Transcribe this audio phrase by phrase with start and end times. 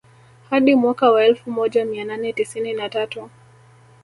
[0.49, 3.29] Hadi mwaka wa elfu moja mia nane tisini na tatu